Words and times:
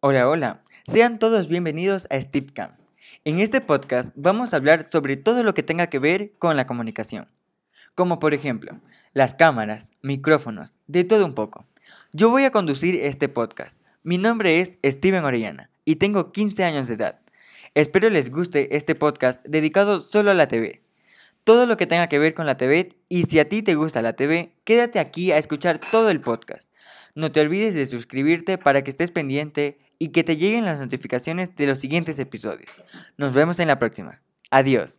Hola, 0.00 0.28
hola. 0.28 0.62
Sean 0.86 1.18
todos 1.18 1.48
bienvenidos 1.48 2.06
a 2.10 2.20
StipCam. 2.20 2.72
En 3.24 3.40
este 3.40 3.62
podcast 3.62 4.12
vamos 4.14 4.52
a 4.52 4.58
hablar 4.58 4.84
sobre 4.84 5.16
todo 5.16 5.42
lo 5.42 5.54
que 5.54 5.62
tenga 5.62 5.86
que 5.86 5.98
ver 5.98 6.32
con 6.38 6.54
la 6.54 6.66
comunicación. 6.66 7.28
Como 7.94 8.18
por 8.18 8.34
ejemplo, 8.34 8.78
las 9.14 9.34
cámaras, 9.34 9.92
micrófonos, 10.02 10.76
de 10.86 11.04
todo 11.04 11.24
un 11.24 11.34
poco. 11.34 11.64
Yo 12.12 12.28
voy 12.28 12.44
a 12.44 12.50
conducir 12.50 12.94
este 12.96 13.30
podcast. 13.30 13.80
Mi 14.02 14.18
nombre 14.18 14.60
es 14.60 14.78
Steven 14.84 15.24
Orellana 15.24 15.70
y 15.86 15.96
tengo 15.96 16.30
15 16.30 16.62
años 16.62 16.88
de 16.88 16.94
edad. 16.94 17.18
Espero 17.74 18.10
les 18.10 18.30
guste 18.30 18.76
este 18.76 18.94
podcast 18.94 19.46
dedicado 19.46 20.02
solo 20.02 20.30
a 20.30 20.34
la 20.34 20.46
TV. 20.46 20.82
Todo 21.42 21.64
lo 21.64 21.78
que 21.78 21.86
tenga 21.86 22.10
que 22.10 22.18
ver 22.18 22.34
con 22.34 22.44
la 22.44 22.58
TV 22.58 22.90
y 23.08 23.22
si 23.22 23.38
a 23.38 23.48
ti 23.48 23.62
te 23.62 23.74
gusta 23.74 24.02
la 24.02 24.12
TV, 24.12 24.52
quédate 24.64 24.98
aquí 24.98 25.32
a 25.32 25.38
escuchar 25.38 25.78
todo 25.78 26.10
el 26.10 26.20
podcast. 26.20 26.70
No 27.14 27.32
te 27.32 27.40
olvides 27.40 27.74
de 27.74 27.86
suscribirte 27.86 28.58
para 28.58 28.84
que 28.84 28.90
estés 28.90 29.10
pendiente 29.10 29.78
y 29.98 30.08
que 30.08 30.24
te 30.24 30.36
lleguen 30.36 30.64
las 30.64 30.78
notificaciones 30.78 31.54
de 31.56 31.66
los 31.66 31.78
siguientes 31.78 32.18
episodios. 32.18 32.70
Nos 33.16 33.32
vemos 33.32 33.58
en 33.58 33.68
la 33.68 33.78
próxima. 33.78 34.20
Adiós. 34.50 34.98